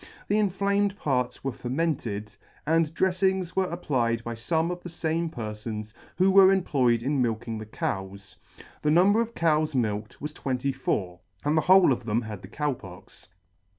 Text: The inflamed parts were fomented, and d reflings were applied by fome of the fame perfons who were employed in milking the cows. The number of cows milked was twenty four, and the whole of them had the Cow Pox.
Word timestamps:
The 0.29 0.39
inflamed 0.39 0.97
parts 0.97 1.43
were 1.43 1.51
fomented, 1.51 2.35
and 2.65 2.91
d 2.91 3.03
reflings 3.05 3.55
were 3.55 3.65
applied 3.69 4.23
by 4.23 4.33
fome 4.33 4.71
of 4.71 4.81
the 4.81 4.89
fame 4.89 5.29
perfons 5.29 5.93
who 6.17 6.31
were 6.31 6.51
employed 6.51 7.03
in 7.03 7.21
milking 7.21 7.59
the 7.59 7.67
cows. 7.67 8.35
The 8.81 8.89
number 8.89 9.21
of 9.21 9.35
cows 9.35 9.75
milked 9.75 10.19
was 10.19 10.33
twenty 10.33 10.71
four, 10.71 11.19
and 11.45 11.55
the 11.55 11.61
whole 11.61 11.93
of 11.93 12.05
them 12.05 12.23
had 12.23 12.41
the 12.41 12.47
Cow 12.47 12.73
Pox. 12.73 13.27